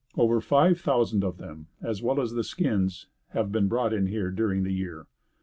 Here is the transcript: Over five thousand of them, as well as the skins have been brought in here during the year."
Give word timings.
Over 0.17 0.41
five 0.41 0.81
thousand 0.81 1.23
of 1.23 1.37
them, 1.37 1.67
as 1.79 2.01
well 2.01 2.19
as 2.19 2.31
the 2.33 2.43
skins 2.43 3.05
have 3.33 3.51
been 3.51 3.67
brought 3.67 3.93
in 3.93 4.07
here 4.07 4.31
during 4.31 4.63
the 4.63 4.73
year." 4.73 5.05